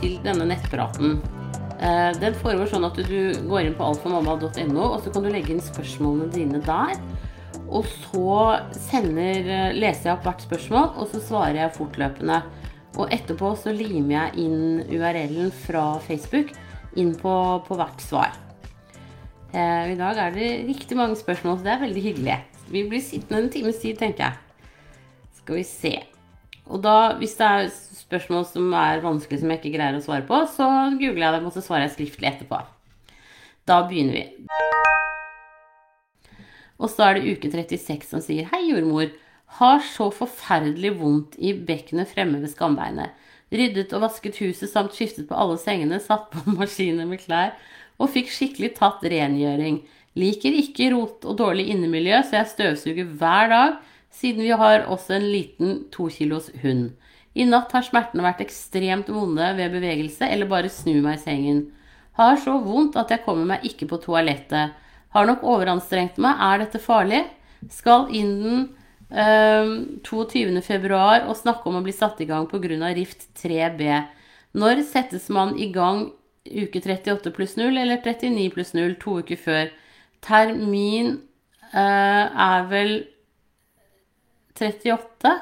[0.00, 1.18] til denne nettpraten.
[1.80, 5.54] Eh, Den foregår sånn at du går inn på alfamamma.no, og så kan du legge
[5.54, 6.96] inn spørsmålene dine der.
[7.66, 12.42] Og så sender, eh, leser jeg opp hvert spørsmål, og så svarer jeg fortløpende.
[12.96, 16.52] Og etterpå så limer jeg inn URL-en fra Facebook
[16.96, 17.36] inn på,
[17.66, 18.32] på hvert svar.
[19.52, 22.40] Eh, I dag er det riktig mange spørsmål, så det er veldig hyggelig.
[22.72, 24.68] Vi blir sittende en times tid, tenker jeg.
[25.42, 25.94] Skal vi se.
[26.66, 30.26] Og da, hvis det er spørsmål som er vanskelig som jeg ikke greier å svare
[30.26, 30.66] på, så
[30.98, 32.58] googler jeg dem, og så svarer jeg skriftlig etterpå.
[33.66, 34.24] Da begynner vi.
[36.76, 39.08] Og så er det uke 36 som sier Hei, jordmor.
[39.60, 43.14] Har så forferdelig vondt i bekkenet fremme ved skambeinet.
[43.54, 47.54] Ryddet og vasket huset samt skiftet på alle sengene, satt på maskiner med klær
[47.96, 49.80] og fikk skikkelig tatt rengjøring.
[50.18, 53.78] Liker ikke rot og dårlig innemiljø, så jeg støvsuger hver dag,
[54.16, 56.94] siden vi har også en liten to kilos hund.
[57.36, 61.62] I natt har smertene vært ekstremt vonde ved bevegelse eller bare snu meg i sengen.
[62.16, 64.72] Har så vondt at jeg kommer meg ikke på toalettet.
[65.12, 66.40] Har nok overanstrengt meg.
[66.40, 67.26] Er dette farlig?
[67.72, 68.62] Skal inn den
[69.12, 69.68] eh,
[70.06, 70.62] 22.
[70.64, 72.92] februar og snakke om å bli satt i gang pga.
[72.96, 73.84] rift 3B.
[74.56, 76.08] Når settes man i gang
[76.46, 79.68] uke 38 pluss 0 eller 39 pluss 0 to uker før?
[80.24, 81.18] Termin
[81.74, 82.94] eh, er vel
[84.56, 85.36] 38.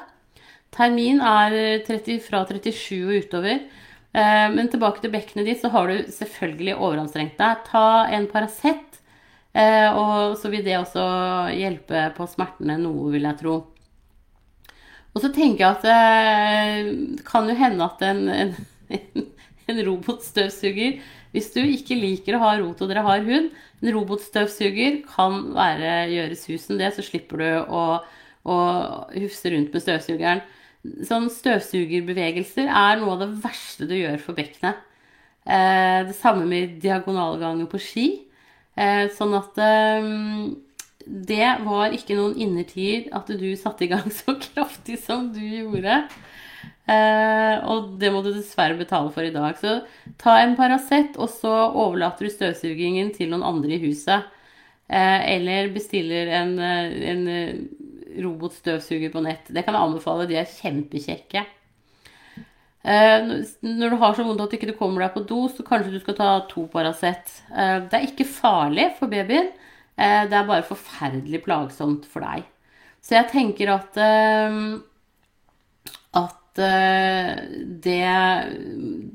[0.75, 1.55] Termin er
[1.87, 3.63] 30, fra 37 og utover.
[4.15, 7.63] Eh, men tilbake til bekkenet ditt, så har du selvfølgelig overanstrengt deg.
[7.67, 8.99] Ta en Paracet,
[9.55, 11.05] eh, og så vil det også
[11.55, 13.55] hjelpe på smertene noe, vil jeg tro.
[15.15, 18.55] Og så tenker jeg at det kan jo hende at en, en,
[19.71, 20.97] en robotstøvsuger
[21.31, 23.47] Hvis du ikke liker å ha rot og dere har hund,
[23.81, 27.81] en robotstøvsuger kan være gjøre susen det, så slipper du å,
[28.45, 28.57] å
[29.15, 30.43] hufse rundt med støvsugeren.
[31.07, 34.83] Sånn støvsugerbevegelser er noe av det verste du gjør for bekkenet.
[35.45, 38.05] Eh, det samme med diagonalganger på ski.
[38.77, 40.09] Eh, sånn at eh,
[41.05, 46.03] det var ikke noen innertier at du satte i gang så kraftig som du gjorde.
[46.85, 49.57] Eh, og det må du dessverre betale for i dag.
[49.57, 49.79] Så
[50.21, 54.29] ta en Paracet, og så overlater du støvsugingen til noen andre i huset.
[54.85, 57.23] Eh, eller bestiller en, eh, en
[58.23, 59.49] robotstøvsuger på nett.
[59.51, 60.27] Det kan jeg anbefale.
[60.29, 61.45] De er kjempekjekke.
[62.85, 63.29] Eh,
[63.65, 66.01] når du har så vondt at du ikke kommer deg på do, så kanskje du
[66.03, 67.31] skal ta to Paracet.
[67.49, 69.49] Eh, det er ikke farlig for babyen.
[69.97, 72.45] Eh, det er bare forferdelig plagsomt for deg.
[73.05, 73.97] Så jeg tenker at
[76.15, 78.13] at det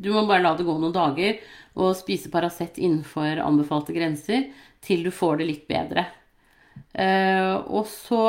[0.05, 1.39] Du må bare la det gå noen dager
[1.81, 4.51] og spise Paracet innenfor anbefalte grenser
[4.85, 6.05] til du får det litt bedre.
[6.91, 8.23] Eh, og så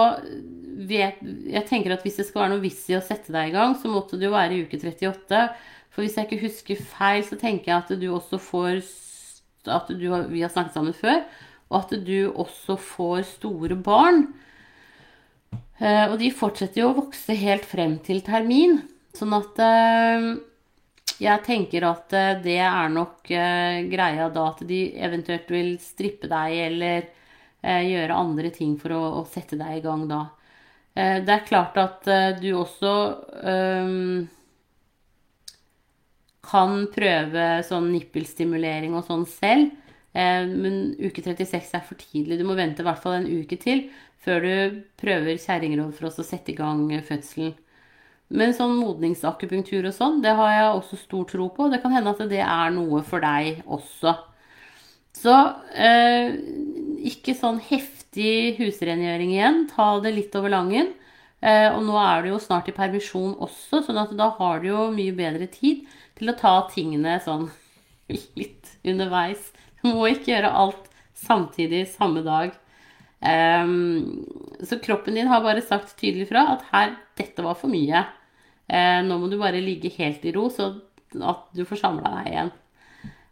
[0.86, 1.18] vet
[1.50, 3.74] Jeg tenker at hvis det skal være noe vits i å sette deg i gang,
[3.78, 5.46] så måtte det jo være i uke 38.
[5.92, 8.84] For hvis jeg ikke husker feil, så tenker jeg at du også får
[9.70, 11.20] At du, vi har snakket sammen før,
[11.70, 14.24] og at du også får store barn.
[15.82, 18.80] Uh, og de fortsetter jo å vokse helt frem til termin.
[19.14, 20.26] Sånn at uh,
[21.22, 27.06] jeg tenker at det er nok greia da at de eventuelt vil strippe deg eller
[27.62, 30.26] gjøre andre ting for å, å sette deg i gang da.
[30.96, 32.94] Eh, det er klart at eh, du også
[33.46, 34.26] um,
[36.52, 39.72] kan prøve sånn nippelstimulering og sånn selv.
[40.12, 42.40] Eh, men uke 36 er for tidlig.
[42.42, 43.86] Du må vente i hvert fall en uke til
[44.22, 47.54] før du prøver kjerringråd for oss å sette i gang eh, fødselen.
[48.32, 51.68] Men sånn modningsakupunktur og sånn, det har jeg også stor tro på.
[51.72, 54.14] Det kan hende at det er noe for deg også.
[55.22, 55.34] Så
[55.76, 56.32] eh,
[57.10, 59.64] ikke sånn heftig husrengjøring igjen.
[59.72, 60.94] Ta det litt over langen.
[61.42, 64.68] Eh, og nå er du jo snart i permisjon også, sånn at da har du
[64.70, 65.88] jo mye bedre tid
[66.20, 67.48] til å ta tingene sånn
[68.40, 69.50] litt underveis.
[69.82, 72.54] Du må ikke gjøre alt samtidig samme dag.
[73.26, 74.26] Ehm,
[74.62, 78.06] så kroppen din har bare sagt tydelig fra at her, dette var for mye.
[78.70, 80.74] Eh, nå må du bare ligge helt i ro, så
[81.22, 82.52] at du får samla deg igjen.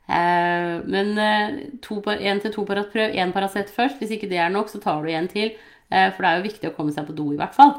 [0.09, 3.99] Eh, men én til to Paracet, prøv én Paracet først.
[4.01, 5.53] Hvis ikke det er nok, så tar du en til.
[5.91, 7.77] Eh, for det er jo viktig å komme seg på do, i hvert fall.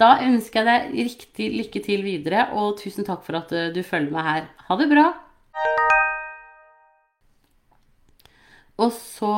[0.00, 3.82] Da ønsker jeg deg riktig lykke til videre, og tusen takk for at eh, du
[3.86, 4.48] følger meg her.
[4.68, 5.10] Ha det bra!
[8.82, 9.34] Og så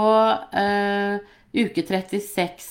[0.55, 1.17] uh,
[1.53, 2.69] uke 36.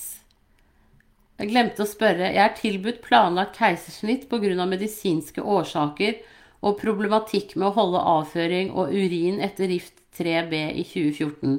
[1.38, 2.32] Jeg glemte å spørre.
[2.32, 4.66] Jeg er tilbudt planlagt keisersnitt pga.
[4.66, 6.22] medisinske årsaker
[6.64, 11.58] og problematikk med å holde avføring og urin etter rift 3B i 2014.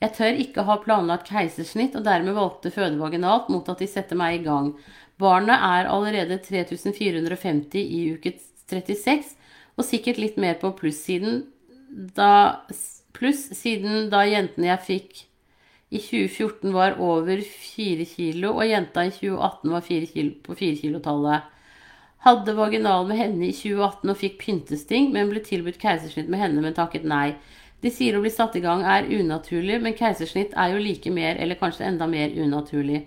[0.00, 4.18] Jeg tør ikke ha planlagt keisersnitt, og dermed valgte føde vaginalt mot at de setter
[4.18, 4.72] meg i gang.
[5.20, 8.34] Barnet er allerede 3450 i uke
[8.68, 9.32] 36,
[9.76, 11.44] og sikkert litt mer på plussiden
[12.16, 12.64] da,
[13.16, 15.24] pluss siden da jentene jeg fikk
[15.86, 21.52] i 2014 var over 4 kilo, og jenta i 2018 var 4 kilo, på 4-kilotallet.
[22.26, 26.58] Hadde vaginal med henne i 2018 og fikk pyntesting, men ble tilbudt keisersnitt med henne,
[26.64, 27.36] men takket nei.
[27.84, 31.38] De sier å bli satt i gang er unaturlig, men keisersnitt er jo like mer,
[31.38, 33.04] eller kanskje enda mer unaturlig.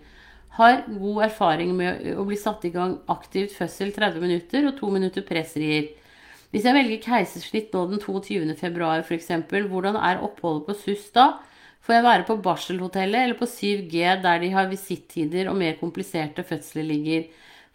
[0.56, 4.94] Har god erfaring med å bli satt i gang aktivt fødsel 30 minutter og 2
[4.96, 5.92] minutter pressrier.
[6.54, 8.56] Hvis jeg velger keisersnitt nå den 22.
[8.62, 11.28] februar f.eks., hvordan er oppholdet på SUS da?
[11.84, 16.48] Får jeg være på barselhotellet eller på 7G der de har visittider og mer kompliserte
[16.48, 17.28] fødsler ligger?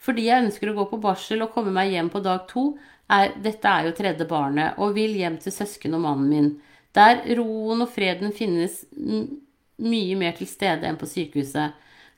[0.05, 2.75] Fordi jeg ønsker å gå på barsel og komme meg hjem på dag to,
[3.13, 6.51] er, dette er jo tredje barnet, og vil hjem til søsken og mannen min.
[6.95, 11.75] Der roen og freden finnes mye mer til stede enn på sykehuset.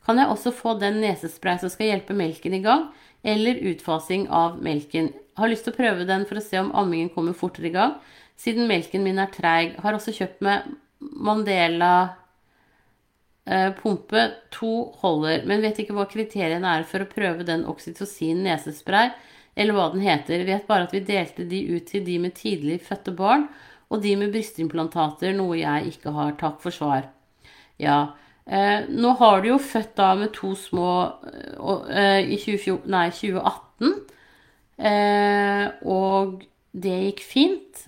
[0.07, 2.89] Kan jeg også få den nesespray som skal hjelpe melken i gang,
[3.27, 5.11] eller utfasing av melken?
[5.39, 7.97] Har lyst til å prøve den for å se om ammingen kommer fortere i gang,
[8.39, 9.75] siden melken min er treig.
[9.83, 11.95] Har også kjøpt med Mandela
[13.79, 14.27] pumpe.
[14.57, 14.73] To
[15.03, 19.13] holder, men vet ikke hva kriteriene er for å prøve den oksytocin nesespray,
[19.57, 20.45] eller hva den heter.
[20.49, 23.47] Vet bare at vi delte de ut til de med tidlig fødte barn,
[23.87, 26.35] og de med brystimplantater, noe jeg ikke har.
[26.41, 27.07] Takk for svar.
[27.79, 28.17] Ja.
[28.47, 30.91] Eh, nå har du jo født da med to små
[31.91, 33.95] eh, i 2014, nei, 2018.
[34.77, 36.43] Eh, og
[36.77, 37.87] det gikk fint.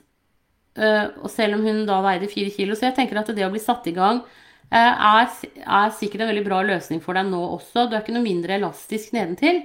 [0.78, 2.78] Eh, og selv om hun da veide fire kilo.
[2.78, 5.28] Så jeg tenker at det å bli satt i gang eh, er,
[5.64, 7.86] er, sikkert en veldig bra løsning for deg nå også.
[7.88, 9.62] Du er ikke noe mindre elastisk nedentil.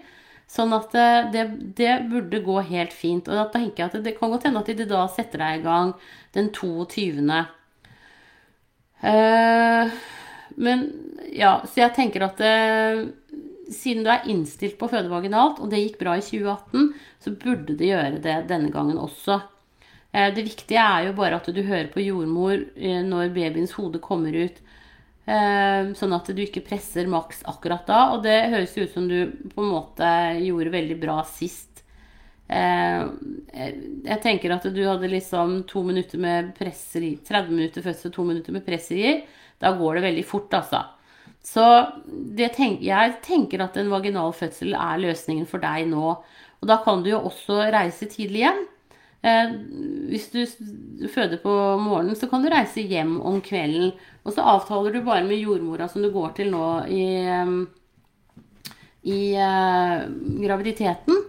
[0.50, 1.44] Sånn at eh, det,
[1.80, 3.28] det, burde gå helt fint.
[3.28, 5.66] Og da tenker jeg at det kan godt hende at de da setter deg i
[5.66, 5.94] gang
[6.38, 7.42] den 22.
[9.12, 9.98] Eh,
[10.64, 10.88] men
[11.34, 12.44] ja, så jeg tenker at
[13.74, 16.92] siden du er innstilt på å føde vaginalt, og det gikk bra i 2018,
[17.24, 19.40] så burde det gjøre det denne gangen også.
[20.14, 24.02] Eh, det viktige er jo bare at du hører på jordmor eh, når babyens hode
[24.04, 24.62] kommer ut.
[25.24, 28.00] Eh, sånn at du ikke presser maks akkurat da.
[28.16, 29.18] Og det høres ut som du
[29.54, 30.10] på en måte
[30.44, 31.70] gjorde veldig bra sist.
[32.54, 38.26] Jeg tenker at du hadde liksom to minutter med presseri, 30 minutter fødsel og to
[38.28, 39.24] minutter med presserier.
[39.64, 40.84] Da går det veldig fort, altså.
[41.44, 41.64] Så
[42.56, 46.14] tenk, jeg tenker at en vaginal fødsel er løsningen for deg nå.
[46.62, 48.62] Og da kan du jo også reise tidlig hjem.
[49.24, 49.54] Eh,
[50.12, 50.42] hvis du
[51.08, 53.94] føder på morgenen, så kan du reise hjem om kvelden.
[54.24, 57.06] Og så avtaler du bare med jordmora som du går til nå i,
[59.08, 60.04] i eh,
[60.44, 61.24] graviditeten,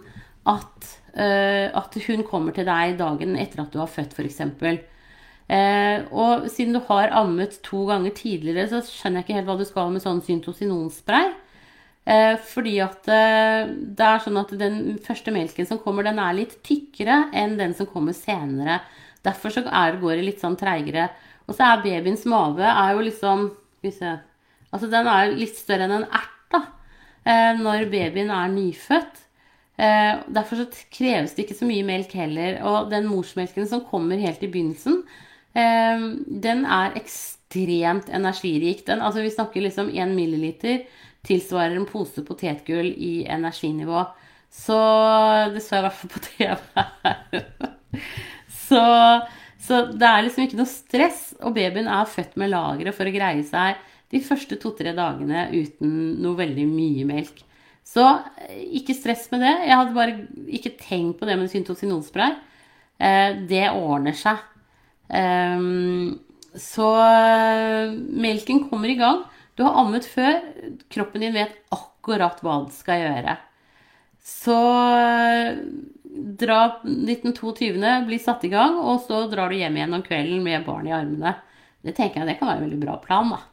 [0.51, 4.43] at, eh, at, hun kommer til deg dagen etter at du har født, f.eks.
[5.45, 9.57] Eh, og siden du har ammet to ganger tidligere, så skjønner jeg ikke helt hva
[9.59, 11.31] du skal med sånn syntosinonspray.
[12.05, 13.65] Eh, fordi at eh,
[13.97, 17.73] det er sånn at den første melken som kommer, den er litt tykkere enn den
[17.77, 18.79] som kommer senere.
[19.25, 21.09] Derfor så er, går det litt sånn treigere.
[21.49, 23.51] Og så er babyens mage er jo liksom
[23.85, 26.59] Altså den er litt større enn en ert da,
[27.29, 29.21] eh, når babyen er nyfødt.
[29.77, 32.57] Derfor så kreves det ikke så mye melk heller.
[32.65, 35.03] Og den morsmelken som kommer helt i begynnelsen,
[35.53, 38.85] den er ekstremt energirik.
[38.87, 40.87] Den, altså vi snakker liksom 1 milliliter
[41.25, 44.03] tilsvarer en pose potetgull i energinivå.
[44.55, 44.77] Så
[45.53, 47.49] det så jeg i hvert fall på TV her.
[48.67, 48.85] så,
[49.59, 53.15] så, det er liksom ikke noe stress, og babyen er født med lagre for å
[53.15, 53.81] greie seg
[54.13, 55.91] de første to-tre dagene uten
[56.23, 57.41] noe veldig mye melk.
[57.85, 58.03] Så
[58.73, 59.53] ikke stress med det.
[59.67, 60.15] Jeg hadde bare
[60.57, 62.37] ikke tenkt på det med syntosinonspray.
[62.97, 64.41] Eh, det ordner seg.
[65.05, 66.15] Um,
[66.57, 69.21] så eh, melken kommer i gang.
[69.55, 70.39] Du har ammet før.
[70.91, 73.35] Kroppen din vet akkurat hva den skal gjøre.
[74.25, 74.55] Så
[74.99, 75.59] eh,
[76.41, 77.75] dra 1922,
[78.07, 80.95] bli satt i gang, og så drar du hjem igjen om kvelden med barn i
[80.95, 81.35] armene.
[81.85, 83.43] Det tenker jeg det kan være en veldig bra plan, da.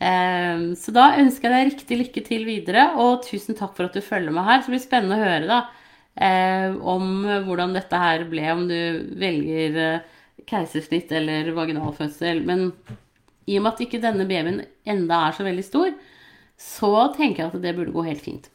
[0.00, 3.98] Um, så da ønsker jeg deg riktig lykke til videre, og tusen takk for at
[3.98, 4.62] du følger med her.
[4.62, 5.58] Så det blir spennende å høre da,
[6.22, 7.10] uh, om
[7.48, 8.78] hvordan dette her ble, om du
[9.20, 12.40] velger uh, keisersnitt eller vaginalfødsel.
[12.46, 12.70] Men
[13.50, 15.90] i og med at ikke denne babyen enda er så veldig stor,
[16.60, 18.50] så tenker jeg at det burde gå helt fint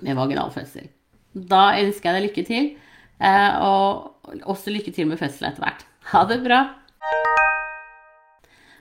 [0.00, 0.88] med vaginalfødsel.
[1.34, 2.70] Da ønsker jeg deg lykke til,
[3.20, 5.84] eh, og også lykke til med fødsel etter hvert.
[6.12, 6.60] Ha det bra.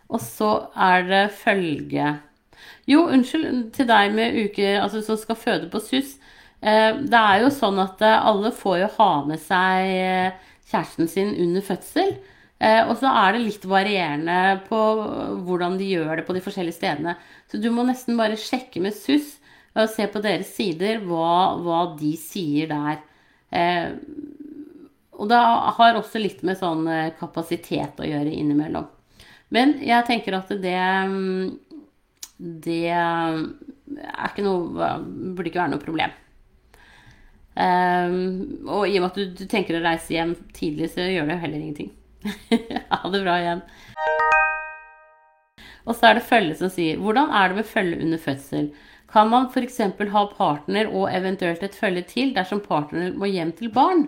[0.10, 2.16] Og så er det følge
[2.90, 6.16] Jo, unnskyld til deg med uker altså som skal føde på SUS.
[6.62, 10.34] Eh, det er jo sånn at eh, alle får jo ha med seg
[10.72, 12.16] kjæresten sin under fødsel.
[12.60, 14.80] Eh, og så er det litt varierende på
[15.48, 17.16] hvordan de gjør det på de forskjellige stedene.
[17.48, 19.38] Så du må nesten bare sjekke med SUS
[19.78, 23.00] og se på deres sider hva, hva de sier der.
[23.56, 23.96] Eh,
[25.20, 28.88] og det har også litt med sånn eh, kapasitet å gjøre innimellom.
[29.56, 30.78] Men jeg tenker at det
[32.38, 36.14] Det er ikke noe Burde ikke være noe problem.
[37.60, 41.26] Um, og i og med at du, du, tenker å reise hjem tidlig, så gjør
[41.28, 41.90] det jo heller ingenting.
[42.90, 43.66] ha det bra igjen.
[45.88, 48.72] Og så er det følge som sier Hvordan er det med følge under fødsel?
[49.10, 49.80] Kan man f.eks.
[50.14, 54.08] ha partner og eventuelt et følge til dersom partner må hjem til barn?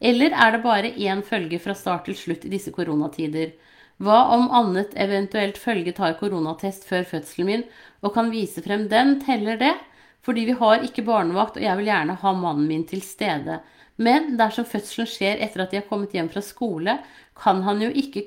[0.00, 3.52] Eller er det bare én følge fra start til slutt i disse koronatider?
[3.98, 7.64] Hva om annet eventuelt følge tar koronatest før fødselen min
[8.00, 9.74] og kan vise frem den, teller det?
[10.22, 13.58] Fordi vi har ikke barnevakt, og jeg vil gjerne ha mannen min til stede.
[13.98, 16.98] Men dersom fødselen skjer etter at de har kommet hjem fra skole,
[17.40, 18.24] kan han jo ikke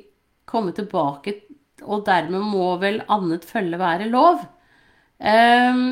[0.49, 1.37] komme tilbake,
[1.81, 4.43] og dermed må vel annet følge være lov?
[5.21, 5.83] Um,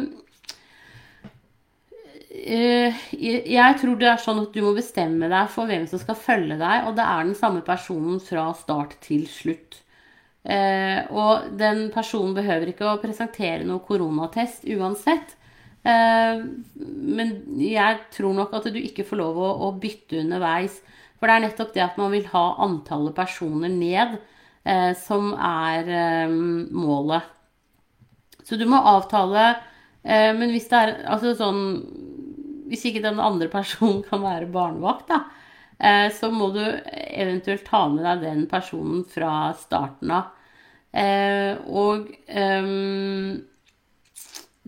[2.29, 6.59] jeg tror det er sånn at du må bestemme deg for hvem som skal følge
[6.59, 9.81] deg, og det er den samme personen fra start til slutt.
[10.49, 15.35] Eh, og den personen behøver ikke å presentere noe koronatest uansett.
[15.83, 16.39] Eh,
[17.19, 20.79] men jeg tror nok at du ikke får lov å, bytte underveis.
[21.19, 24.19] For det er nettopp det at man vil ha antallet personer ned
[24.99, 25.88] som er
[26.71, 27.27] målet.
[28.47, 29.45] Så du må avtale
[30.03, 31.61] Men hvis det er altså sånn
[32.69, 35.23] hvis ikke den andre personen kan være barnevakt, da,
[35.77, 40.35] eh, så må du eventuelt ta med deg den personen fra starten av.
[40.89, 43.35] Eh, og um,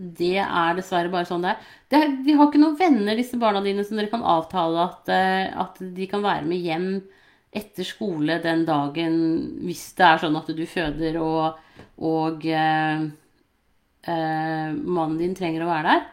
[0.01, 2.13] det er dessverre bare sånn det er.
[2.25, 5.11] De har ikke noen venner, disse barna dine, som dere kan avtale at,
[5.65, 6.87] at de kan være med hjem
[7.51, 9.15] etter skole den dagen
[9.67, 11.57] hvis det er sånn at du føder og,
[11.99, 13.03] og eh,
[14.07, 16.09] eh, mannen din trenger å være der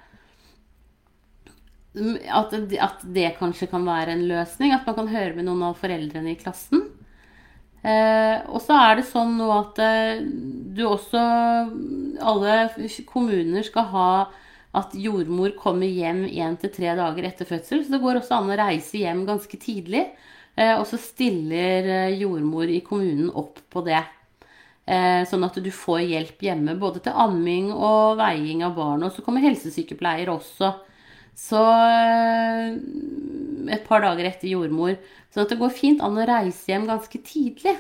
[1.99, 4.75] at, at, det kanskje kan være en løsning.
[4.75, 6.88] At man kan høre med noen av foreldrene i klassen.
[7.83, 10.19] Eh, og så er det sånn nå at eh,
[10.75, 11.21] du også
[12.19, 12.57] Alle
[13.07, 14.11] kommuner skal ha
[14.79, 17.85] at jordmor kommer hjem én til tre dager etter fødsel.
[17.85, 20.05] Så det går også an å reise hjem ganske tidlig.
[20.59, 24.03] Eh, og så stiller eh, jordmor i kommunen opp på det.
[24.89, 29.07] Eh, sånn at du får hjelp hjemme både til amming og veiing av barn.
[29.07, 30.73] Og så kommer helsesykepleier også
[31.39, 32.73] så eh,
[33.75, 34.97] et par dager etter jordmor.
[35.31, 37.77] Så det går fint an å reise hjem ganske tidlig.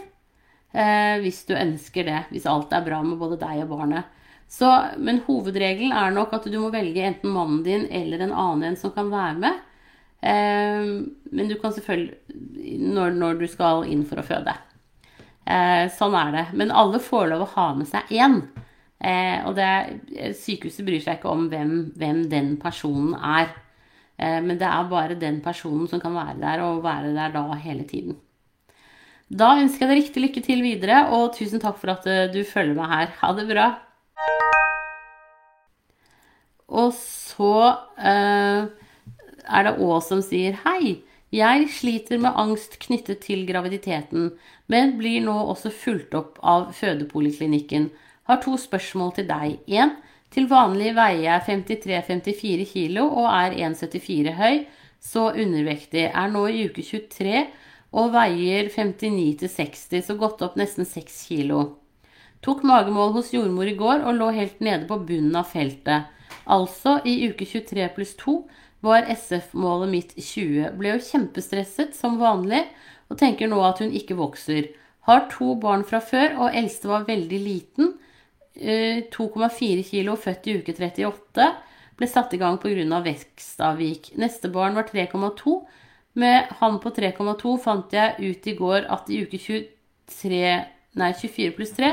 [0.73, 2.21] Eh, hvis du ønsker det.
[2.31, 4.15] Hvis alt er bra med både deg og barnet.
[4.49, 8.71] Så, men hovedregelen er nok at du må velge enten mannen din eller en annen
[8.71, 9.59] en som kan være med.
[10.21, 10.95] Eh,
[11.35, 14.55] men du kan selvfølgelig når, når, du skal inn for å føde.
[15.49, 16.47] Eh, sånn er det.
[16.61, 18.41] Men alle får lov å ha med seg én.
[18.99, 23.53] Eh, og det, sykehuset bryr seg ikke om hvem, hvem den personen er.
[24.19, 27.45] Eh, men det er bare den personen som kan være der, og være der da
[27.63, 28.19] hele tiden.
[29.29, 32.41] Da ønsker jeg deg riktig lykke til videre, og tusen takk for at eh, du
[32.49, 33.13] følger meg her.
[33.21, 33.69] Ha det bra.
[36.69, 37.53] Og så
[37.97, 38.67] eh,
[39.49, 40.99] er det Å som sier hei.
[41.33, 44.31] Jeg sliter med angst knyttet til graviditeten,
[44.73, 47.91] men blir nå også fulgt opp av fødepoliklinikken
[48.29, 49.57] har to spørsmål til deg.
[49.67, 49.97] 1.
[50.35, 54.61] Til vanlig veier jeg 53-54 kilo og er 1,74 høy,
[55.01, 56.11] så undervektig.
[56.13, 57.47] Er nå i uke 23
[57.97, 61.63] og veier 59-60, så gått opp nesten 6 kilo.
[62.45, 66.13] Tok magemål hos jordmor i går og lå helt nede på bunnen av feltet.
[66.45, 68.37] Altså, i uke 23 pluss 2
[68.85, 70.77] var SF-målet mitt 20.
[70.79, 72.63] Ble jo kjempestresset som vanlig
[73.09, 74.69] og tenker nå at hun ikke vokser.
[75.09, 77.95] Har to barn fra før, og eldste var veldig liten.
[78.59, 81.49] 2,4 kg født i uke 38
[81.99, 83.01] ble satt i gang pga.
[83.03, 84.13] vekstavvik.
[84.17, 85.67] Neste barn var 3,2.
[86.19, 90.43] Med han på 3,2 fant jeg ut i går at i uke 23,
[90.99, 91.93] nei, 24 pluss 3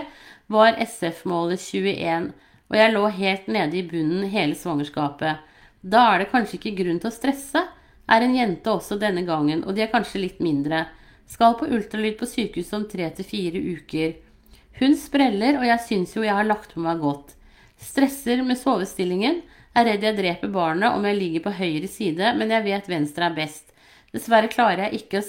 [0.49, 2.31] var SF-målet 21.
[2.69, 5.41] Og jeg lå helt nede i bunnen hele svangerskapet.
[5.85, 7.61] Da er det kanskje ikke grunn til å stresse.
[8.09, 10.87] Er en jente også denne gangen, og de er kanskje litt mindre.
[11.29, 14.15] Skal på ultralyd på sykehus om tre til fire uker.
[14.79, 17.35] Hun spreller, og jeg syns jo jeg har lagt på meg godt.
[17.79, 19.41] Stresser med sovestillingen.
[19.75, 23.27] Er redd jeg dreper barnet om jeg ligger på høyre side, men jeg vet venstre
[23.27, 23.73] er best.
[24.15, 25.21] Dessverre klarer jeg ikke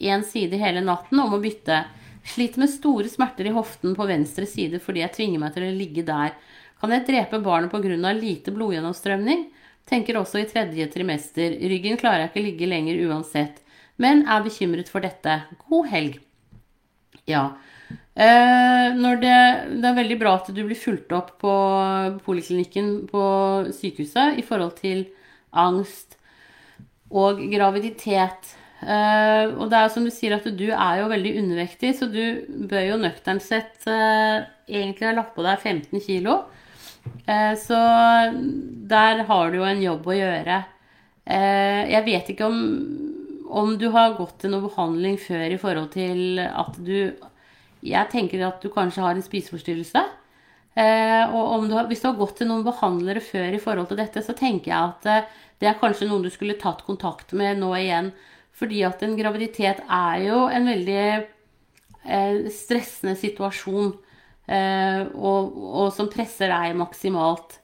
[0.00, 1.82] én side hele natten om å bytte.
[2.24, 5.72] Sliter med store smerter i hoften på venstre side fordi jeg tvinger meg til å
[5.76, 6.34] ligge der.
[6.80, 8.12] Kan jeg drepe barnet pga.
[8.12, 9.48] lite blodgjennomstrømning?
[9.88, 11.56] Tenker også i tredje trimester.
[11.56, 13.60] Ryggen klarer jeg ikke ligge lenger uansett.
[13.96, 15.42] Men er bekymret for dette.
[15.68, 16.20] God helg.
[17.26, 17.56] Ja.
[18.20, 18.86] Eh,
[19.20, 19.32] det,
[19.80, 21.52] det, er veldig bra at du blir fulgt opp på
[22.26, 23.22] poliklinikken på
[23.72, 25.06] sykehuset i forhold til
[25.56, 26.18] angst
[27.10, 28.56] og graviditet.
[28.80, 32.46] Uh, og det er som du sier at du er jo veldig undervektig, så du
[32.68, 36.42] bør jo nøkternt sett uh, egentlig ha lagt på deg 15 kilo.
[37.24, 37.76] Så
[38.90, 40.56] der har du jo en jobb å gjøre.
[41.24, 42.58] jeg vet ikke om,
[43.48, 47.08] om du har gått til noe behandling før i forhold til at du
[47.86, 50.02] Jeg tenker at du kanskje har en spiseforstyrrelse.
[50.80, 54.22] og du har, hvis du har gått til noen behandlere før i forhold til dette,
[54.22, 58.12] så tenker jeg at det er kanskje noen du skulle tatt kontakt med nå igjen
[58.60, 63.94] fordi at en graviditet er jo en veldig eh, stressende situasjon,
[64.50, 67.56] eh, og, og, som presser deg maksimalt.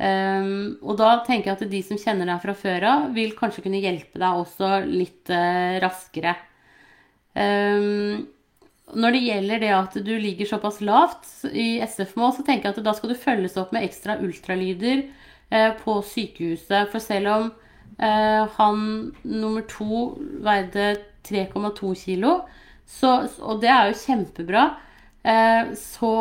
[0.00, 3.66] Um, og da tenker jeg at de som kjenner deg fra før av, vil kanskje
[3.66, 6.32] kunne hjelpe deg også litt uh, raskere.
[7.36, 8.22] Um,
[8.96, 12.84] når det gjelder det at du ligger såpass lavt i SF-mål, så tenker jeg at
[12.86, 15.04] da skal du følges opp med ekstra ultralyder
[15.52, 16.88] uh, på sykehuset.
[16.92, 17.50] For selv om
[18.00, 18.78] Eh, han
[19.22, 20.94] nummer to veide
[21.28, 22.36] 3,2 kilo,
[23.04, 24.64] og det er jo kjempebra.
[25.20, 26.12] Eh, så,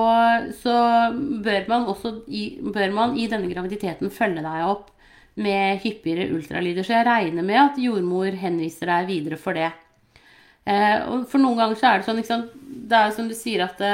[0.59, 0.75] så
[1.45, 1.87] bør man
[2.27, 4.89] i, bør man i denne graviditeten følge deg opp
[5.39, 6.83] med hyppigere ultralyder.
[6.83, 9.71] Så jeg regner med at jordmor henviser deg videre for det.
[10.69, 12.45] Eh, og for noen ganger så er det sånn liksom,
[12.89, 13.93] Det er som du sier at det,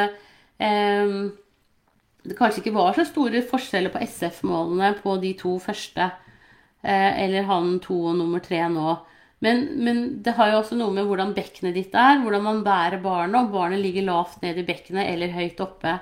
[2.26, 6.10] det kanskje ikke var så store forskjeller på SF-målene på de to første.
[6.86, 8.96] Eh, eller han to og nummer tre nå.
[9.44, 13.02] Men, men, det har jo også noe med hvordan bekkenet ditt er, hvordan man bærer
[13.04, 15.98] barnet, om barnet ligger lavt ned i bekkenet eller høyt oppe.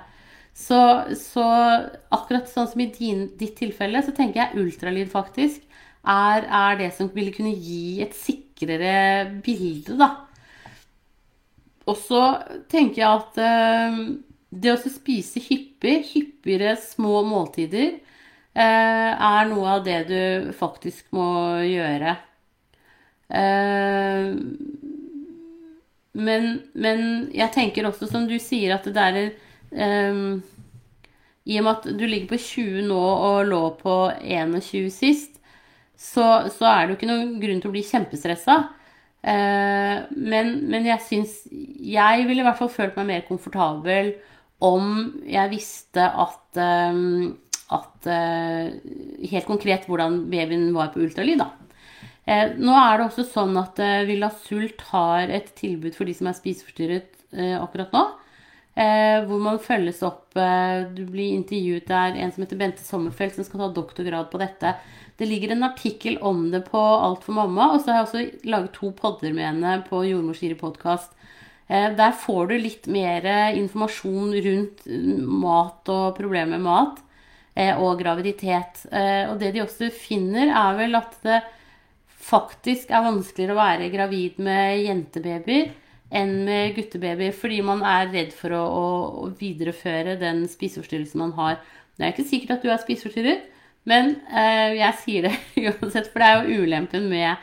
[0.54, 0.78] Så,
[1.18, 1.44] så
[2.14, 5.64] akkurat sånn som i din, ditt tilfelle, så tenker jeg ultralyd faktisk
[6.04, 8.94] er, er, det som ville kunne gi et sikrere
[9.44, 10.12] bilde, da.
[11.84, 12.22] Og så
[12.72, 13.98] tenker jeg at eh,
[14.54, 17.98] det å spise hyppig, hyppigere små måltider,
[18.54, 21.26] Eh, er noe av det du faktisk må
[21.66, 22.12] gjøre.
[23.34, 24.28] Eh,
[26.14, 26.46] men,
[26.78, 27.00] men
[27.34, 29.18] jeg tenker også, som du sier, at det er
[30.14, 30.36] um,
[31.42, 35.40] I og med at du ligger på 20 nå og lå på 21 sist,
[35.98, 38.60] så, så er det jo ikke noen grunn til å bli kjempestressa.
[39.24, 44.10] Uh, men, men, jeg syns Jeg ville i hvert fall følt meg mer komfortabel
[44.64, 44.90] om
[45.24, 47.30] jeg visste at um,
[47.72, 48.74] at uh,
[49.24, 51.48] Helt konkret hvordan babyen var på ultralyd, da.
[52.28, 56.28] Uh, nå er det også sånn at Villa Sult har et tilbud for de som
[56.28, 58.02] er spiseforstyrret akkurat nå.
[59.26, 60.36] hvor man følges opp
[60.94, 64.76] Du blir intervjuet der en som heter Bente Sommerfeld, som skal ta doktorgrad på dette.
[65.18, 68.50] Det ligger en artikkel om det på Alt for mamma, og så har jeg også
[68.50, 71.12] laget to podder med henne på Jordmor Siri podkast.
[71.68, 73.24] Der får du litt mer
[73.56, 74.82] informasjon rundt
[75.44, 77.04] mat og problemer med mat.
[77.54, 78.82] Eh, og graviditet.
[78.90, 81.38] Eh, og det de også finner, er vel at det
[82.24, 85.70] faktisk er vanskeligere å være gravid med jentebabyer
[86.14, 88.64] enn med guttebabyer, fordi man er redd for å,
[89.22, 91.60] å videreføre den spiseforstyrrelsen man har.
[91.94, 93.46] Det er ikke sikkert at du er spiseforstyrret,
[93.88, 95.34] men eh, jeg sier det
[95.68, 97.42] uansett, for det er jo ulempen med,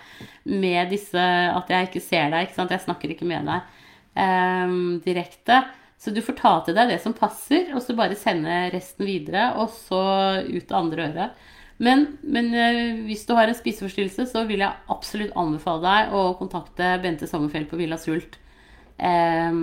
[0.50, 2.50] med disse At jeg ikke ser deg.
[2.50, 2.66] ikke?
[2.74, 3.70] Jeg snakker ikke med deg
[4.16, 4.74] eh,
[5.06, 5.62] direkte.
[6.02, 9.52] Så du får ta til deg det som passer, og så bare sende resten videre,
[9.62, 10.02] og så
[10.48, 11.44] ut det andre øret.
[11.82, 16.24] Men, men eh, hvis du har en spiseforstyrrelse, så vil jeg absolutt anbefale deg å
[16.38, 18.38] kontakte Bente Sommerfjell på Villa Sult
[18.98, 19.62] eh,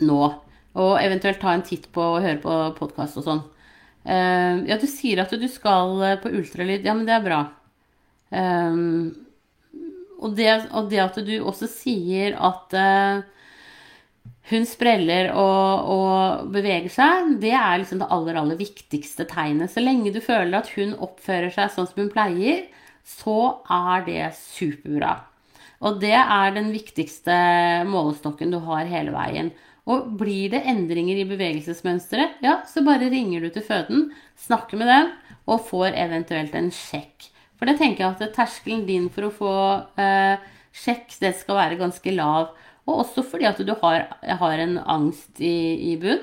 [0.00, 0.20] nå.
[0.80, 3.42] Og eventuelt ta en titt på og høre på podkast og sånn.
[4.04, 6.86] Eh, ja, du sier at du skal eh, på ultralyd.
[6.86, 7.40] Ja, men det er bra.
[8.30, 8.78] Eh,
[10.20, 13.22] og, det, og, det, at du også sier at uh,
[14.50, 19.72] hun spreller og, og, beveger seg, det er liksom det aller, aller viktigste tegnet.
[19.72, 22.66] Så lenge du føler at hun oppfører seg sånn som hun pleier,
[23.06, 23.38] så
[23.72, 25.16] er det superbra.
[25.80, 27.34] Og det er den viktigste
[27.88, 29.54] målestokken du har hele veien.
[29.90, 34.90] Og blir det endringer i bevegelsesmønsteret, ja, så bare ringer du til føden, snakker med
[34.90, 35.12] dem
[35.50, 37.30] og får eventuelt en sjekk.
[37.58, 39.54] For det tenker jeg at terskelen din for å få
[40.00, 40.40] eh,
[40.72, 42.52] sjekk, det skal være ganske lav.
[42.88, 44.06] Og også fordi at du har,
[44.40, 46.22] har en angst i, i bunn.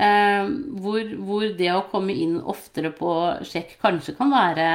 [0.00, 0.46] Eh,
[0.80, 3.12] hvor, hvor, det å komme inn oftere på
[3.44, 4.68] sjekk kanskje kan være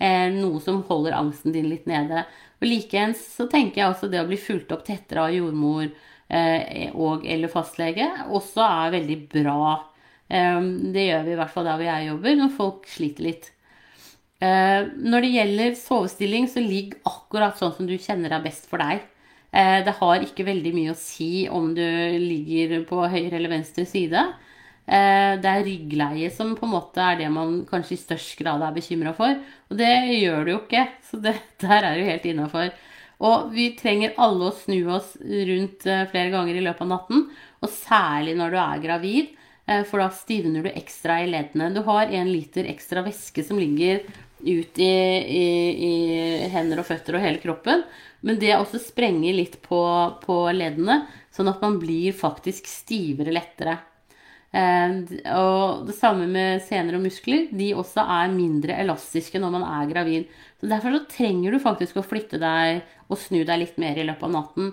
[0.00, 2.24] eh, noe som holder angsten din litt nede.
[2.60, 5.90] Og Likeens så tenker jeg også det å bli fulgt opp tettere av jordmor
[6.30, 9.70] og eller fastlege også er veldig bra.
[10.30, 10.60] Eh,
[10.94, 13.50] det gjør vi i hvert fall der hvor jeg jobber, når folk sliter litt.
[14.40, 18.80] Eh, når det gjelder sovestilling, så ligg akkurat sånn som du kjenner er best for
[18.80, 19.02] deg.
[19.52, 21.84] Eh, det har ikke veldig mye å si om du
[22.22, 24.22] ligger på høyre eller venstre side.
[24.86, 28.64] Eh, det er ryggleie som på en måte er det man kanskje i størst grad
[28.64, 29.36] er bekymra for.
[29.70, 32.72] Og det gjør du jo ikke, så det, der er du helt innafor.
[33.20, 37.26] Og vi trenger alle å snu oss rundt eh, flere ganger i løpet av natten,
[37.60, 39.34] og særlig når du er gravid,
[39.68, 41.68] eh, for da stivner du ekstra i leddene.
[41.76, 44.00] Du har en liter ekstra væske som ligger
[44.40, 45.44] ut i, i,
[45.90, 45.92] i,
[46.48, 47.84] hender og føtter og hele kroppen.
[48.24, 49.82] Men det også sprenger litt på,
[50.24, 51.02] på leddene,
[51.32, 53.76] sånn at man blir faktisk stivere lettere.
[54.50, 54.94] Eh,
[55.30, 57.48] og det samme med sener og muskler.
[57.54, 60.30] De også er mindre elastiske når man er gravid.
[60.60, 64.06] Så Derfor så trenger du faktisk å flytte deg og snu deg litt mer i
[64.06, 64.72] løpet av natten.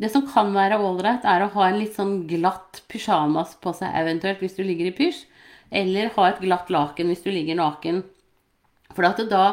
[0.00, 3.92] Det som kan være ålreit, er å ha en litt sånn glatt pysjamas på seg
[4.00, 5.26] eventuelt hvis du ligger i pysj.
[5.72, 8.02] Eller ha et glatt laken hvis du ligger naken.
[8.92, 9.44] For da,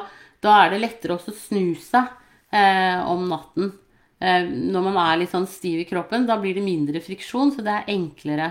[0.43, 2.08] da, er det lettere å snu seg
[2.52, 3.72] eh, om natten.
[4.19, 7.63] Eh, når man er litt sånn stiv i kroppen, da blir det mindre friksjon, så
[7.63, 8.50] det er enklere.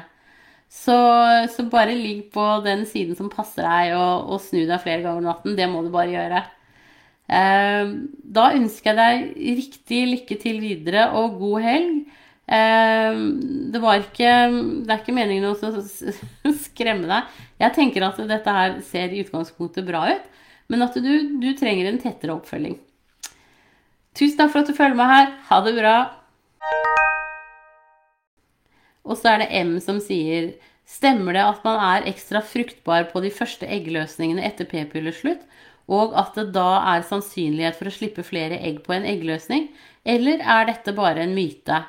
[0.69, 0.95] Så,
[1.55, 5.23] så, bare ligg på den siden som passer deg, og, og snu deg flere ganger
[5.23, 5.57] om natten.
[5.57, 6.43] Det må du bare gjøre.
[7.29, 7.91] Eh,
[8.37, 11.95] da ønsker jeg deg riktig lykke til videre og god helg.
[12.49, 13.23] Eh,
[13.73, 14.35] det, ikke,
[14.85, 17.41] det er ikke meningen å skremme deg.
[17.65, 20.29] Jeg tenker at dette her ser i utgangspunktet bra ut,
[20.69, 22.77] men at du, du trenger en tettere oppfølging.
[24.19, 25.29] Tusen takk for at du følger meg her.
[25.49, 25.97] Ha det bra.
[29.09, 30.53] Og så er det M som sier
[30.89, 35.43] Stemmer det at man er ekstra fruktbar på de første eggløsningene etter p-pilleslutt,
[35.85, 39.67] og at det da er sannsynlighet for å slippe flere egg på en eggløsning,
[40.09, 41.83] eller er dette bare en myte?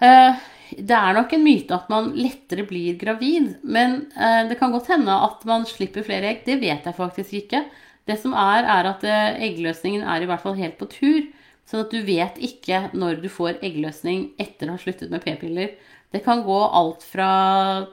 [0.00, 0.40] Eh,
[0.78, 4.88] det er nok en myte at man lettere blir gravid, men eh, det kan godt
[4.94, 6.44] hende at man slipper flere egg.
[6.46, 7.64] Det vet jeg faktisk ikke.
[8.08, 11.28] Det som er, er at eh, eggløsningen er i hvert fall helt på tur.
[11.70, 15.76] Sånn at du vet ikke når du får eggløsning etter å ha sluttet med p-piller.
[16.10, 17.30] Det kan gå alt fra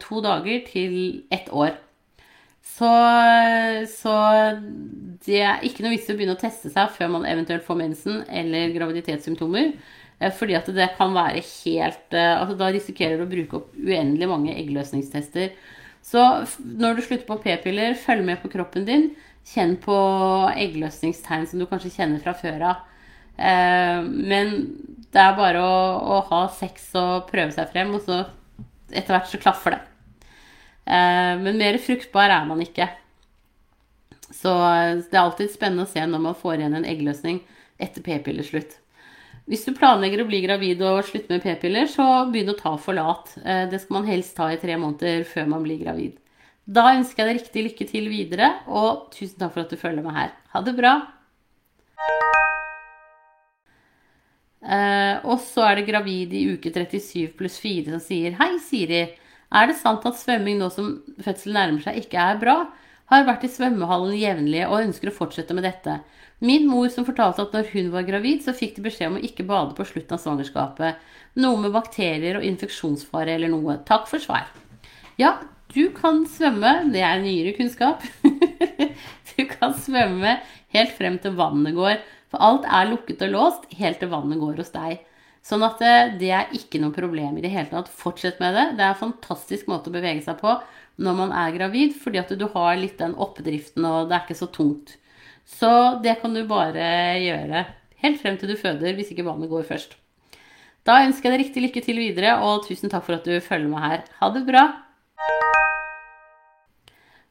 [0.02, 0.96] to dager til
[1.30, 1.76] ett år.
[2.66, 2.90] Så,
[3.92, 4.16] så,
[5.26, 7.80] det er ikke noe vits i å begynne å teste seg før man eventuelt får
[7.80, 9.72] mensen eller graviditetssymptomer.
[10.18, 13.78] Eh, fordi at det kan være helt eh, altså Da risikerer du å bruke opp
[13.78, 15.54] uendelig mange eggløsningstester.
[16.06, 16.24] Så
[16.58, 19.10] når du slutter på p-piller, følg med på kroppen din.
[19.48, 19.96] Kjenn på
[20.58, 22.86] eggløsningstegn som du kanskje kjenner fra før av.
[23.38, 24.56] Eh, men
[25.14, 25.76] det er bare å,
[26.18, 28.24] å, ha sex og prøve seg frem, og så
[28.90, 29.82] etter hvert så klaffer det.
[30.88, 32.90] Eh, men mer fruktbar er man ikke.
[34.28, 37.40] Så det er alltid spennende å se når man får igjen en eggløsning
[37.80, 38.76] etter p-pillerslutt.
[39.48, 43.32] Hvis du planlegger å bli gravid og slutte med p-piller, så begynn å ta forlat.
[43.40, 46.18] lat det skal man helst ta i tre måneder før man blir gravid.
[46.68, 50.04] Da ønsker jeg deg riktig lykke til videre, og tusen takk for at du følger
[50.04, 50.36] med her.
[50.52, 50.98] Ha det bra!
[54.62, 59.04] Eh, og så er det gravid i uke 37 pluss 4 som sier Hei, Siri.
[59.48, 62.58] Er det sant at svømming nå som fødselen nærmer seg, ikke er bra?
[63.08, 66.02] Har vært i svømmehallen jevnlig og ønsker å fortsette med dette.
[66.44, 69.24] Min mor som fortalte at når hun var gravid, så fikk de beskjed om å
[69.24, 71.00] ikke bade på slutten av svangerskapet.
[71.40, 73.80] Noe med bakterier og infeksjonsfare eller noe.
[73.88, 74.50] Takk for svar.
[75.18, 75.38] Ja,
[75.74, 76.92] du kan svømme.
[76.94, 78.04] Det er nyere kunnskap.
[79.32, 80.38] du kan svømme
[80.76, 81.98] helt frem til vannet går.
[82.38, 85.00] For alt er lukket og låst helt til vannet går hos deg.
[85.42, 87.90] Sånn at det, eh, det er ikke noe problem i det hele tatt.
[87.90, 88.78] Fortsett med det.
[88.78, 90.54] Det er en fantastisk måte å bevege seg på
[91.02, 94.38] når man er gravid, fordi at du har litt den oppdriften, og det er ikke
[94.38, 94.98] så tungt.
[95.46, 97.66] Så det kan du bare gjøre
[98.04, 99.94] helt frem til du føder, hvis ikke vannet går først.
[100.86, 103.70] Da ønsker jeg deg riktig lykke til videre, og tusen takk for at du følger
[103.70, 104.06] med her.
[104.22, 104.68] Ha det bra!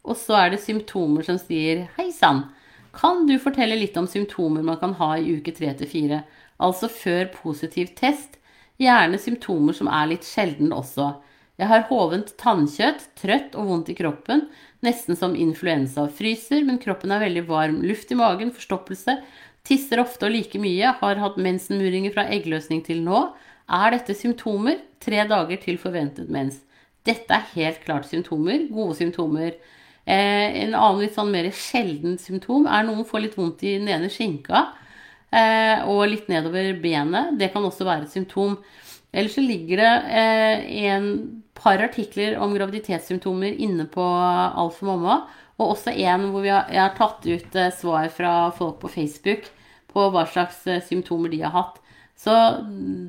[0.07, 2.47] Og så er det symptomer som sier hei sann.
[2.97, 6.23] Kan du fortelle litt om symptomer man kan ha i uke 3-4,
[6.65, 8.39] altså før positiv test?
[8.81, 11.11] Gjerne symptomer som er litt sjelden også.
[11.57, 14.47] Jeg har hovent tannkjøtt, trøtt og vondt i kroppen,
[14.85, 16.05] nesten som influensa.
[16.13, 17.79] Fryser, men kroppen er veldig varm.
[17.85, 19.17] Luft i magen, forstoppelse.
[19.67, 20.93] Tisser ofte og like mye.
[21.01, 23.23] Har hatt mensenmuringer fra eggløsning til nå.
[23.73, 24.83] Er dette symptomer?
[25.01, 26.61] Tre dager til forventet mens.
[27.09, 28.69] Dette er helt klart symptomer.
[28.69, 29.57] Gode symptomer.
[30.07, 33.89] Eh, en annen litt sånn mer sjelden symptom er noen får litt vondt i den
[33.91, 34.61] ene skinka
[35.35, 37.35] eh, og litt nedover benet.
[37.41, 38.55] Det kan også være et symptom.
[39.11, 41.09] Ellers så ligger det eh, en
[41.59, 45.25] par artikler om graviditetssymptomer inne på Alfa Mamma.
[45.57, 49.49] Og også en hvor har, jeg har tatt ut svar fra folk på Facebook
[49.91, 51.81] på hva slags symptomer de har hatt.
[52.17, 52.33] Så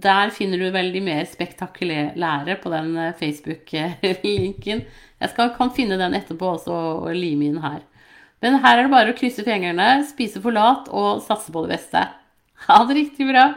[0.03, 4.83] der finner du veldig mer spektakulære på den eh, Facebook-linken.
[5.17, 6.75] Jeg skal, kan finne den etterpå også
[7.07, 7.79] og lime inn her.
[8.43, 11.77] Men her er det bare å krysse fingrene, spise for lat og satse på det
[11.77, 12.03] beste.
[12.67, 13.47] Ha det riktig bra!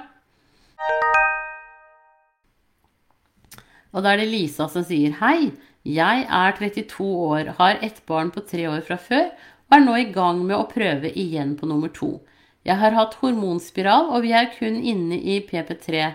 [3.90, 5.50] Og da er det Lisa som sier hei.
[5.82, 9.30] Jeg er 32 år, har ett barn på tre år fra før
[9.70, 12.18] og er nå i gang med å prøve igjen på nummer to.
[12.66, 16.10] Jeg har hatt hormonspiral, og vi er kun inne i PP3, ja,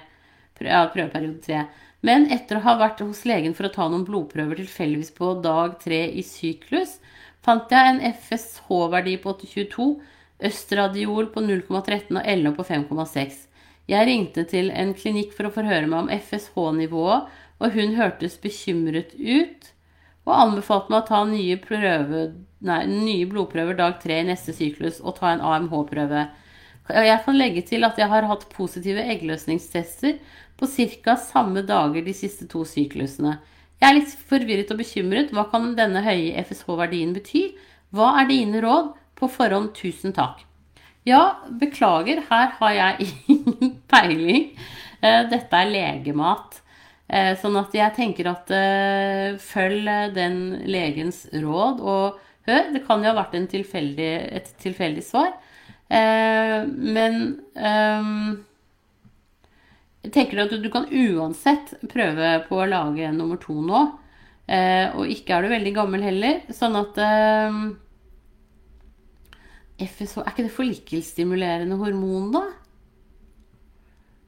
[0.94, 1.64] prøveperiode 3.
[2.06, 5.80] Men etter å ha vært hos legen for å ta noen blodprøver tilfeldigvis på dag
[5.82, 7.00] 3 i syklus,
[7.46, 9.88] fant jeg en FSH-verdi på 822,
[10.46, 13.42] østradiol på 0,13 og LO på 5,6.
[13.90, 17.26] Jeg ringte til en klinikk for å forhøre meg om FSH-nivået,
[17.62, 19.72] og hun hørtes bekymret ut
[20.26, 22.24] og anbefalte meg å ta nye, prøve,
[22.66, 26.26] nei, nye blodprøver dag tre i neste syklus og ta en AMH-prøve.
[26.86, 30.18] Jeg kan legge til at jeg har hatt positive eggløsningstester
[30.58, 31.16] på ca.
[31.18, 33.38] samme dager de siste to syklusene.
[33.82, 35.34] Jeg er litt forvirret og bekymret.
[35.36, 37.48] Hva kan denne høye FSH-verdien bety?
[37.94, 38.94] Hva er dine råd?
[39.16, 40.42] På forhånd, tusen takk.
[41.08, 44.48] Ja, beklager, her har jeg ingen peiling.
[45.02, 46.62] Eh, dette er legemat.
[47.06, 52.18] Eh, sånn at jeg tenker at uh, følg den legens råd og
[52.50, 52.72] hør.
[52.74, 55.36] Det kan jo ha vært tilfeldig, et tilfeldig svar.
[55.86, 57.18] Men
[60.02, 63.82] jeg tenker du at du kan uansett prøve på å lage nummer to nå.
[64.98, 66.42] Og ikke er du veldig gammel heller.
[66.54, 66.98] Sånn at
[69.78, 72.44] FSH Er ikke det forlikelsestimulerende hormon, da?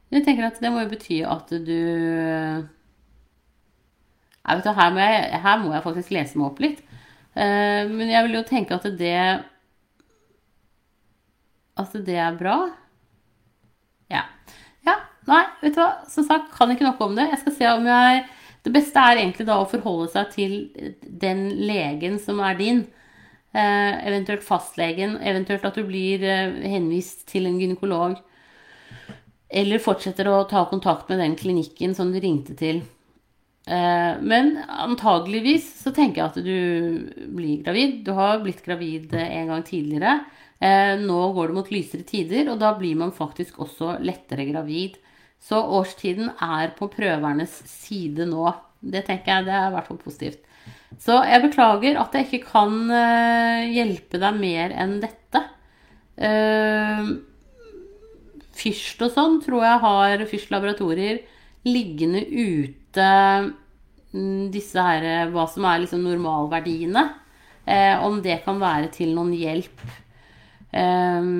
[0.08, 1.78] Jeg tenker at det må jo bety at du
[4.48, 6.80] jeg vet, her, må jeg, her må jeg faktisk lese meg opp litt.
[7.36, 9.16] Uh, men jeg vil jo tenke at det
[11.78, 12.56] At det er bra.
[14.10, 14.24] Ja.
[14.86, 14.96] Ja,
[15.28, 15.90] nei, vet du hva.
[16.10, 17.28] Som sagt, kan ikke noe om det.
[17.28, 18.24] Jeg skal se om jeg
[18.64, 20.56] Det beste er egentlig da å forholde seg til
[21.04, 22.86] den legen som er din.
[23.52, 25.18] Uh, eventuelt fastlegen.
[25.20, 26.24] Eventuelt at du blir
[26.64, 28.16] henvist til en gynekolog.
[29.48, 32.82] Eller fortsetter å ta kontakt med den klinikken som du ringte til.
[33.68, 38.02] Eh, men antageligvis så tenker jeg at du blir gravid.
[38.06, 40.18] Du har blitt gravid en gang tidligere.
[40.58, 44.96] Eh, nå går det mot lysere tider, og da blir man faktisk også lettere gravid.
[45.38, 48.48] Så årstiden er på prøvernes side nå.
[48.80, 50.44] Det tenker jeg det er i hvert fall positivt.
[50.98, 55.44] Så jeg beklager at jeg ikke kan eh, hjelpe deg mer enn dette.
[58.58, 61.22] Fyrst og sånn tror jeg har Fyrst laboratorier
[61.68, 63.06] liggende ute
[64.14, 67.04] mm, disse her, hva som er liksom normalverdiene.
[67.68, 69.82] Eh, om det kan være til noen hjelp.
[70.72, 71.32] Eh,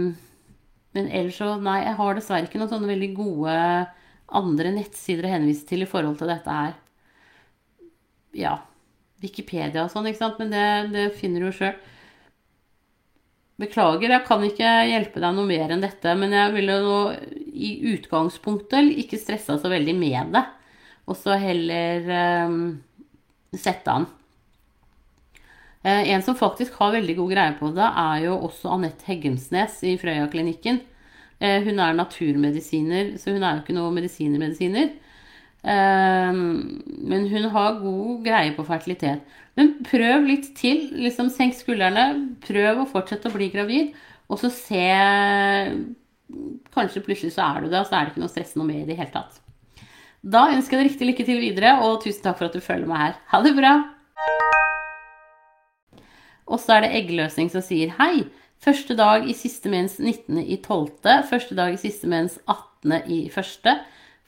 [0.98, 3.54] men ellers så Nei, jeg har dessverre ikke noen sånne veldig gode
[4.38, 6.74] andre nettsider å henvise til i forhold til dette her.
[8.36, 8.58] Ja.
[9.22, 10.42] Wikipedia og sånn, ikke sant.
[10.42, 11.78] Men det, det finner du jo sjøl.
[13.58, 16.98] Beklager, jeg kan ikke hjelpe deg noe mer enn dette, men jeg ville nå
[17.58, 20.44] i utgangspunktet ikke stressa så veldig med det.
[21.10, 22.06] Og så heller
[22.46, 22.60] um,
[23.56, 24.06] sette an.
[25.82, 29.80] Uh, en som faktisk har veldig god greie på det, er jo også Anette Heggensnes
[29.90, 30.78] i Frøya-klinikken.
[31.42, 34.92] Uh, hun er naturmedisiner, så hun er jo ikke noe medisinermedisiner.
[35.66, 36.30] Uh,
[37.10, 39.26] men hun har god greie på fertilitet.
[39.58, 40.86] Men prøv litt til.
[40.94, 42.36] liksom Senk skuldrene.
[42.44, 43.96] Prøv å fortsette å bli gravid.
[44.30, 44.84] Og så se
[46.74, 48.82] Kanskje plutselig så er du det, og så er det ikke noe stress noe mer
[48.82, 49.38] i det hele tatt.
[50.20, 52.90] Da ønsker jeg deg riktig lykke til videre, og tusen takk for at du følger
[52.90, 53.14] meg her.
[53.32, 53.72] Ha det bra!
[56.48, 58.26] Og så er det eggløsning som sier hei.
[58.60, 60.42] Første dag i siste mens 19.
[60.42, 61.08] i 12.
[61.30, 63.08] Første dag i siste mens 18.
[63.08, 63.72] i 1.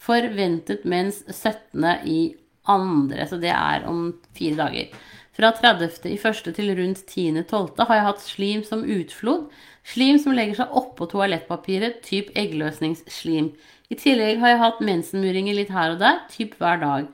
[0.01, 1.85] Forventet mens 17.
[2.09, 2.21] i
[2.67, 3.27] 2.
[3.31, 5.01] Så det er om fire dager.
[5.37, 6.11] Fra 30.
[6.11, 7.79] i første til rundt 10.12.
[7.87, 9.47] har jeg hatt slim som utflod.
[9.87, 13.53] Slim som legger seg oppå toalettpapiret, typ eggløsningsslim.
[13.91, 17.09] I tillegg har jeg hatt mensenmuringer litt her og der, typ hver dag.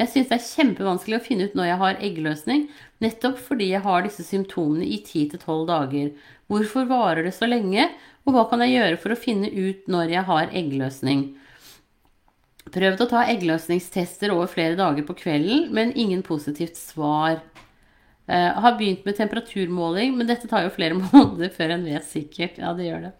[0.00, 2.62] Jeg syns det er kjempevanskelig å finne ut når jeg har eggløsning,
[3.04, 6.08] nettopp fordi jeg har disse symptomene i 10-12 dager.
[6.48, 7.90] Hvorfor varer det så lenge,
[8.24, 11.26] og hva kan jeg gjøre for å finne ut når jeg har eggløsning?
[12.70, 17.40] Prøvd å ta eggløsningstester over flere dager på kvelden, men ingen positivt svar.
[18.30, 22.60] Uh, har begynt med temperaturmåling, men dette tar jo flere måneder før en vet sikkert.
[22.62, 23.12] Ja, det gjør det.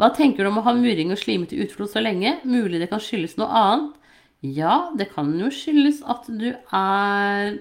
[0.00, 2.38] Hva tenker du om å ha murring og slimete utflod så lenge?
[2.48, 3.96] Mulig det kan skyldes noe annet?
[4.40, 7.58] Ja, det kan jo skyldes at du er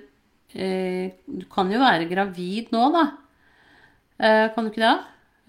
[0.56, 3.06] uh, Du kan jo være gravid nå, da.
[4.16, 4.98] Uh, kan du ikke det?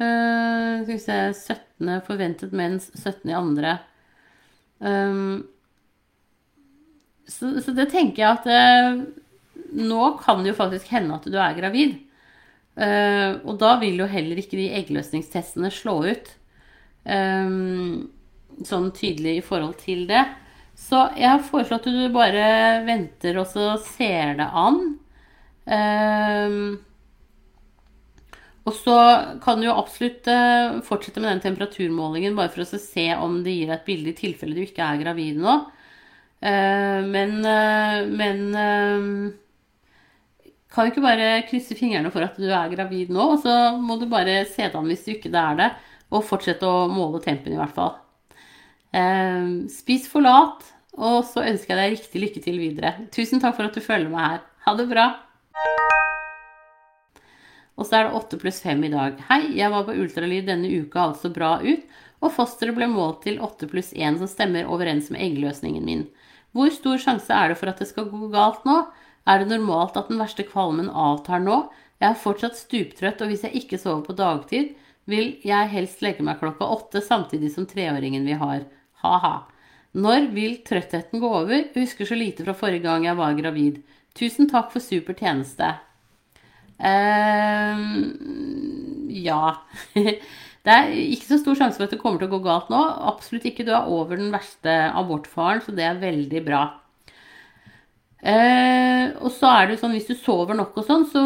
[0.00, 1.88] skal vi se 17.
[2.06, 3.28] forventet mens 17.
[3.28, 3.74] i andre.
[4.80, 5.42] Um,
[7.30, 8.46] så, så, det tenker jeg at
[9.70, 11.98] nå kan det jo faktisk hende at du er gravid.
[12.80, 16.30] Eh, og da vil jo heller ikke de eggløsningstestene slå ut
[17.04, 17.56] eh,
[18.66, 20.24] sånn tydelig i forhold til det.
[20.80, 22.44] Så jeg har foreslått at du bare
[22.86, 24.78] venter og så ser det an.
[25.70, 26.80] Um,
[28.68, 28.96] Og så
[29.42, 33.54] kan du jo absolutt eh, fortsette med den temperaturmålingen bare for å se om det
[33.56, 35.54] gir deg et bilde i tilfelle du ikke er gravid nå.
[36.40, 38.40] Eh, men, eh, men
[40.70, 43.98] kan du ikke bare krysse fingrene for at du er gravid nå, og så må
[44.00, 45.70] du bare se det an hvis du ikke er det,
[46.10, 47.96] og fortsette å måle tempen i hvert fall.
[49.70, 50.64] Spis for lat,
[50.98, 52.94] og så ønsker jeg deg riktig lykke til videre.
[53.14, 54.40] Tusen takk for at du følger med her.
[54.66, 55.06] Ha det bra.
[57.80, 59.20] Og så er det 8 pluss 5 i dag.
[59.30, 61.86] Hei, jeg var på ultralyd denne uka, altså bra ut,
[62.20, 66.02] og fosteret ble målt til 8 pluss 1, som stemmer overens med eggløsningen min.
[66.56, 68.80] Hvor stor sjanse er det for at det skal gå galt nå?
[69.28, 71.62] Er det normalt at den verste kvalmen avtar nå?
[72.00, 74.72] Jeg er fortsatt stuptrøtt, og hvis jeg ikke sover på dagtid,
[75.10, 78.64] vil jeg helst legge meg klokka åtte samtidig som treåringen vi har.
[79.04, 79.34] Ha-ha.
[80.00, 81.56] Når vil trøttheten gå over?
[81.56, 83.80] Jeg husker så lite fra forrige gang jeg var gravid.
[84.16, 85.72] Tusen takk for super tjeneste.
[86.80, 87.78] Uh,
[89.10, 89.42] ja.
[90.60, 92.80] Det er ikke så stor sjanse for at det kommer til å gå galt nå.
[93.08, 93.64] Absolutt ikke.
[93.64, 96.64] Du er over den verste abortfaren, så det er veldig bra.
[98.20, 101.22] Eh, og så er det sånn hvis du sover nok og sånn, så,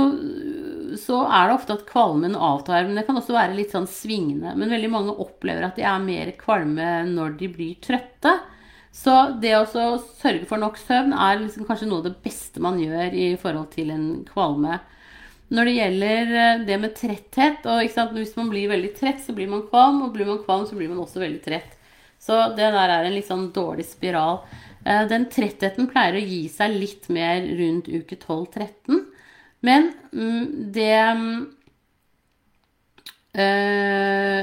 [1.01, 2.87] så, er det ofte at kvalmen avtar.
[2.87, 4.55] Men det kan også være litt sånn svingende.
[4.55, 8.38] Men veldig mange opplever at de er mer kvalme når de blir trøtte.
[8.94, 12.79] Så det å sørge for nok søvn er liksom kanskje noe av det beste man
[12.79, 14.79] gjør i forhold til en kvalme.
[15.52, 17.83] Når det gjelder eh, det med tretthet og
[18.16, 20.02] Hvis man blir veldig trett, så blir man kvalm.
[20.07, 21.76] Og blir man kvalm, så blir man også veldig trett.
[22.24, 24.44] Så det der er en litt sånn dårlig spiral.
[24.85, 29.04] Eh, den trettheten pleier å gi seg litt mer rundt uke 12-13.
[29.64, 30.96] Men mm, det
[33.40, 34.42] øh,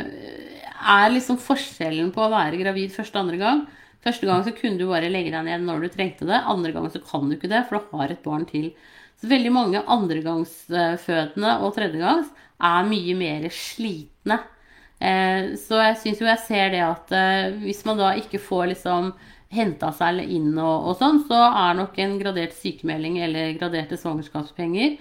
[0.82, 3.62] er liksom forskjellen på å være gravid første og andre gang.
[4.02, 6.42] Første gang så kunne du bare legge deg ned når du trengte det.
[6.50, 8.72] Andre gang så kan du ikke det, for du har et barn til.
[9.22, 12.32] Så veldig mange andregangsfødende og tredjegangs
[12.62, 14.40] er mye mer slitne.
[15.02, 18.72] Eh, så jeg syns jo jeg ser det at eh, hvis man da ikke får
[18.74, 19.12] liksom
[19.52, 25.00] henta seg inn og, og, sånn, så er nok en gradert sykemelding eller graderte svangerskapspenger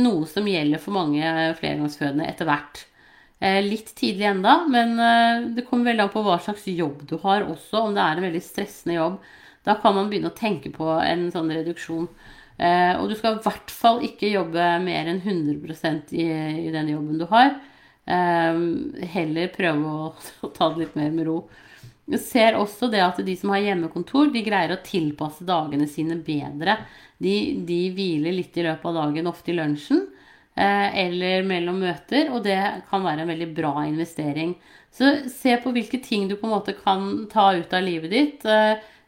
[0.00, 2.82] noe som gjelder for mange flergangsfødende etter hvert.
[3.44, 4.96] Eh, litt tidlig enda, men
[5.56, 7.86] det kommer veldig an på hva slags jobb du har også.
[7.86, 9.18] Om det er en veldig stressende jobb.
[9.68, 12.08] Da kan man begynne å tenke på en sånn reduksjon.
[12.58, 16.26] Eh, og du skal i hvert fall ikke jobbe mer enn 100 i,
[16.68, 17.56] i den jobben du har.
[18.04, 18.62] Eh,
[19.14, 19.96] heller prøve
[20.46, 21.42] å, ta det litt mer med ro.
[22.12, 26.18] Jeg ser også det at de som har hjemmekontor, de greier å tilpasse dagene sine
[26.20, 26.80] bedre.
[27.22, 27.36] De,
[27.66, 30.02] de hviler litt i løpet av dagen, ofte i lunsjen
[30.58, 32.58] eh, eller mellom møter, og det
[32.90, 34.56] kan være en veldig bra investering.
[34.92, 38.42] Så se på hvilke ting du på en måte kan ta ut av livet ditt.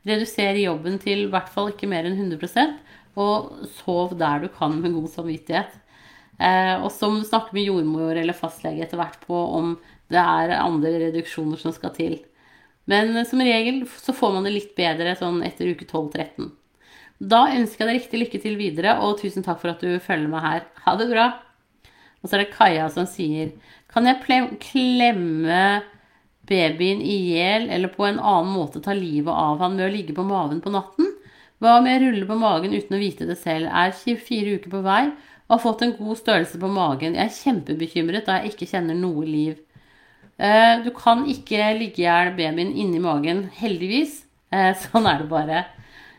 [0.09, 2.49] Redusere jobben til i hvert fall ikke mer enn 100
[3.21, 5.73] og sov der du kan med god samvittighet.
[6.39, 9.77] Eh, og så snakke med jordmor eller fastlege etter hvert på om
[10.13, 12.19] det er andre reduksjoner som skal til.
[12.91, 16.51] Men som regel så får man det litt bedre sånn etter uke 12-13.
[17.23, 20.29] Da ønsker jeg deg riktig lykke til videre, og tusen takk for at du følger
[20.29, 20.67] med her.
[20.85, 21.31] Ha det bra.
[22.21, 23.53] Og så er det Kaja som sier
[23.93, 24.23] Kan jeg
[24.65, 25.65] klemme
[26.49, 30.17] babyen i hjel eller på en annen måte ta livet av han ved å ligge
[30.17, 31.14] på maven på natten?
[31.63, 34.83] Hva om jeg ruller på magen uten å vite det selv, er 24 uker på
[34.85, 35.05] vei
[35.45, 37.17] og har fått en god størrelse på magen.
[37.19, 39.61] Jeg er kjempebekymret da jeg ikke kjenner noe liv.
[40.41, 44.23] Eh, du kan ikke ligge i hjel babyen inni magen, heldigvis.
[44.51, 45.65] Eh, sånn er det bare.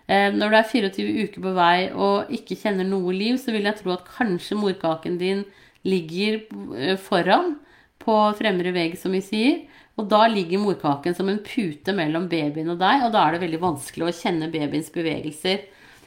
[0.08, 3.67] Eh, når du er 24 uker på vei og ikke kjenner noe liv, så vil
[3.67, 5.43] jeg tro at kanskje morkaken din
[5.86, 6.45] ligger
[7.02, 7.58] foran
[8.02, 9.58] på fremre vegg, som vi sier.
[9.95, 13.45] Og da ligger morkaken som en pute mellom babyen og deg, og da er det
[13.45, 15.63] veldig vanskelig å kjenne babyens bevegelser.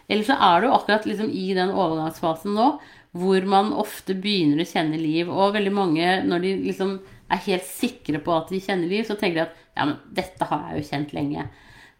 [0.08, 2.70] Eller så er du akkurat liksom i den overgangsfasen nå
[3.18, 5.30] hvor man ofte begynner å kjenne liv.
[5.32, 6.98] Og veldig mange, når de liksom
[7.32, 10.48] er helt sikre på at de kjenner liv, så tenker de at ja, men dette
[10.48, 11.48] har jeg jo kjent lenge.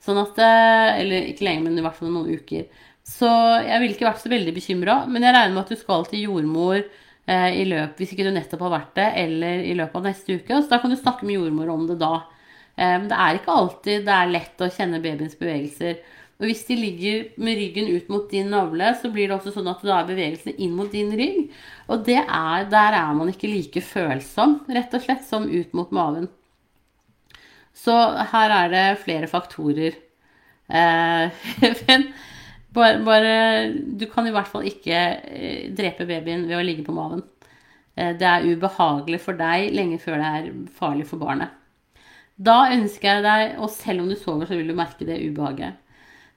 [0.04, 2.68] Sånn at eh, Eller ikke lenge, men i hvert fall noen uker.
[3.08, 3.28] Så
[3.64, 4.98] jeg ville ikke vært så veldig bekymra.
[5.08, 6.82] Men jeg regner med at du skal til jordmor
[7.28, 10.62] i løpet, hvis ikke du nettopp har vært det, eller i løpet av neste uke.
[10.62, 12.14] Så da kan du snakke med jordmor om det da.
[12.78, 15.98] Eh, men det er ikke alltid det er lett å kjenne babyens bevegelser.
[16.38, 19.70] Og hvis de ligger med ryggen ut mot din navle, så blir det også sånn
[19.72, 21.48] at du har bevegelsene inn mot din rygg.
[21.90, 26.28] Og er, der er man ikke like følsom, rett og slett, som ut mot maven.
[27.74, 27.94] Så
[28.30, 29.98] her er det flere faktorer.
[30.70, 31.42] Eh,
[32.74, 33.34] bare, bare,
[33.72, 37.24] Du kan i hvert fall ikke eh, drepe babyen ved å ligge på maven.
[37.96, 41.54] Eh, det er ubehagelig for deg lenge før det er farlig for barnet.
[42.38, 45.78] Da ønsker jeg deg, og selv om du sover, så vil du merke det ubehaget.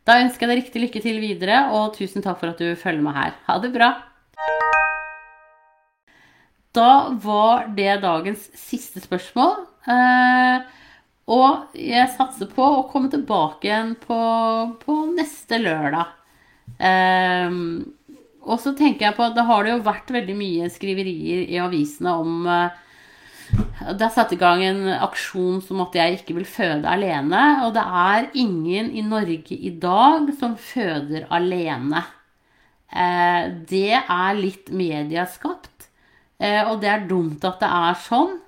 [0.07, 3.05] Da ønsker jeg deg riktig lykke til videre, og tusen takk for at du følger
[3.05, 3.35] med her.
[3.45, 3.91] Ha det bra!
[6.73, 9.59] Da var det dagens siste spørsmål.
[9.91, 10.63] Eh,
[11.31, 14.17] og jeg satser på å komme tilbake igjen på,
[14.81, 16.17] på neste lørdag.
[16.81, 17.57] Eh,
[18.41, 21.59] og så tenker jeg på at det har det jo vært veldig mye skriverier i
[21.61, 22.79] avisene om eh,
[23.51, 27.41] det er satt i gang en aksjon som at jeg ikke vil føde alene.
[27.65, 32.05] Og det er ingen i Norge i dag som føder alene.
[32.91, 35.89] Eh, det er litt medieskapt.
[36.39, 38.39] Eh, og det er dumt at det er sånn.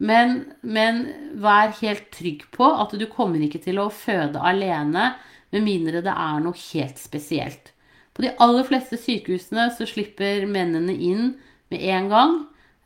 [0.00, 1.02] Men, men,
[1.40, 5.10] vær helt trygg på at du kommer ikke til å føde alene
[5.54, 7.72] med mindre det er noe helt spesielt.
[8.14, 11.34] På de aller fleste sykehusene så slipper mennene inn
[11.72, 12.38] med en gang.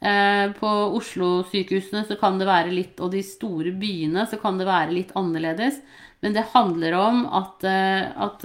[0.04, 4.68] Eh, på Oslo-sykehusene så kan det være litt, og de store byene så kan det
[4.68, 5.80] være litt annerledes.
[6.24, 8.44] Men det handler om at, eh, at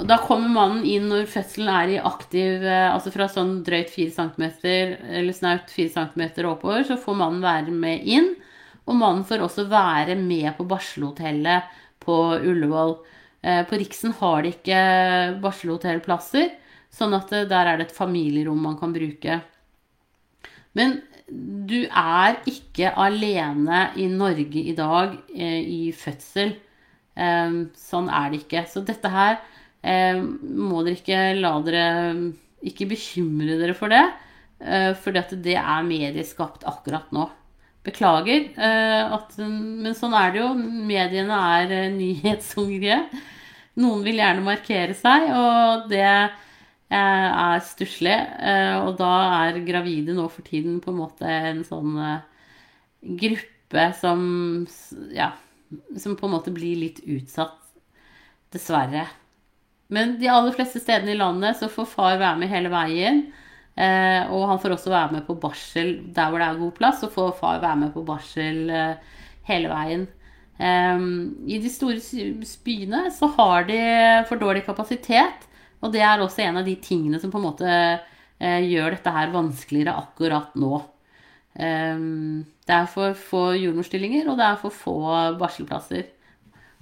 [0.00, 3.92] og da kommer mannen inn når fødselen er i aktiv eh, Altså fra sånn drøyt
[3.92, 4.44] 4 cm
[5.20, 8.32] eller snaut 4 cm oppover, så får mannen være med inn.
[8.88, 12.96] Og mannen får også være med på barselhotellet på Ullevål.
[13.42, 14.80] Eh, på Riksen har de ikke
[15.44, 16.50] barselhotellplasser,
[16.92, 19.40] sånn at eh, der er det et familierom man kan bruke.
[20.76, 26.56] Men du er ikke alene i Norge i dag i fødsel.
[27.78, 28.62] Sånn er det ikke.
[28.70, 29.38] Så dette her
[29.80, 31.84] Eh, må dere ikke la dere
[32.68, 34.02] Ikke bekymre dere for det,
[34.60, 37.30] eh, for det er medieskapt akkurat nå.
[37.86, 40.48] Beklager, eh, at, men sånn er det jo.
[40.88, 42.98] Mediene er nyhetshungrige.
[43.80, 48.16] Noen vil gjerne markere seg, og det er stusslig.
[48.82, 49.12] Og da
[49.46, 51.94] er gravide nå for tiden på en måte en sånn
[53.22, 54.66] gruppe som
[55.14, 55.30] Ja,
[55.96, 57.56] som på en måte blir litt utsatt.
[58.50, 59.06] Dessverre.
[59.94, 63.24] Men de aller fleste stedene i landet så får far være med hele veien.
[63.80, 67.04] Eh, og han får også være med på barsel der hvor det er god plass.
[67.06, 69.12] og får far være med på barsel eh,
[69.48, 70.06] hele veien.
[70.60, 71.06] Eh,
[71.54, 72.00] I de store
[72.66, 73.80] byene så har de
[74.28, 75.48] for dårlig kapasitet.
[75.80, 79.14] Og det er også en av de tingene som på en måte eh, gjør dette
[79.14, 80.82] her vanskeligere akkurat nå.
[81.56, 82.06] Eh,
[82.68, 84.98] det er for få jordmorstillinger, og det er for få
[85.40, 86.04] barselplasser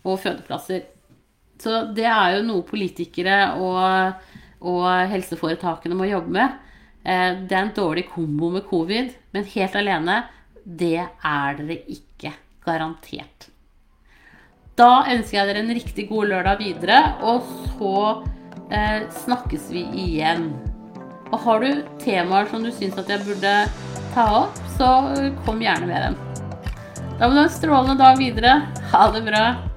[0.02, 0.82] og fødeplasser.
[1.62, 4.26] Så det er jo noe politikere og,
[4.62, 6.58] og helseforetakene må jobbe med.
[7.08, 10.22] Eh, det er en dårlig kombo med covid, men helt alene,
[10.64, 12.34] det er dere ikke.
[12.68, 13.48] Garantert.
[14.76, 17.46] Da ønsker jeg dere en riktig god lørdag videre, og
[17.78, 17.94] så
[18.68, 20.50] eh, snakkes vi igjen.
[21.32, 23.54] Og har du temaer som du syns at jeg burde
[24.14, 24.90] ta opp, så
[25.46, 26.20] kom gjerne med dem.
[27.18, 28.60] Da må du ha en strålende dag videre.
[28.92, 29.67] Ha det bra.